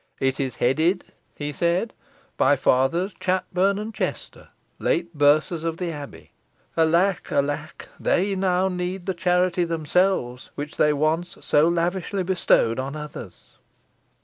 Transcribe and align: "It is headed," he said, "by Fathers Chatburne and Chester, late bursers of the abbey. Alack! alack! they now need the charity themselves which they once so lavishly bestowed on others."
"It 0.19 0.39
is 0.39 0.55
headed," 0.55 1.03
he 1.35 1.53
said, 1.53 1.93
"by 2.35 2.55
Fathers 2.55 3.13
Chatburne 3.19 3.77
and 3.79 3.93
Chester, 3.93 4.47
late 4.79 5.13
bursers 5.15 5.63
of 5.63 5.77
the 5.77 5.91
abbey. 5.91 6.31
Alack! 6.75 7.31
alack! 7.31 7.87
they 7.99 8.35
now 8.35 8.67
need 8.67 9.05
the 9.05 9.13
charity 9.13 9.63
themselves 9.63 10.49
which 10.55 10.77
they 10.77 10.91
once 10.91 11.37
so 11.41 11.67
lavishly 11.69 12.23
bestowed 12.23 12.79
on 12.79 12.95
others." 12.95 13.57